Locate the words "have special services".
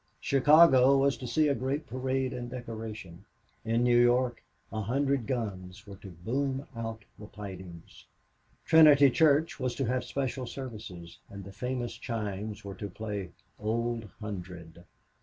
9.85-11.19